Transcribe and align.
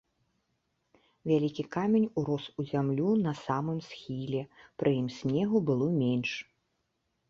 Вялікі 1.31 1.65
камень 1.75 2.07
урос 2.23 2.49
у 2.63 2.67
зямлю 2.71 3.09
на 3.27 3.37
самым 3.45 3.79
схіле, 3.91 4.41
пры 4.81 4.99
ім 5.05 5.09
снегу 5.21 5.57
было 5.73 5.97
менш. 6.05 6.31